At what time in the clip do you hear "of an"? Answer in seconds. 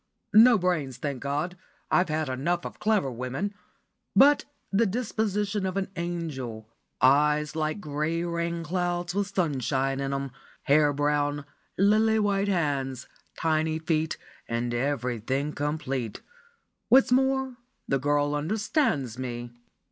5.63-5.91